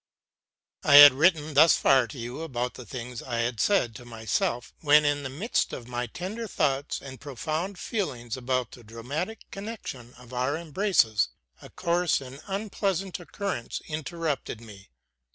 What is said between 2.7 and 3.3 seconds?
the things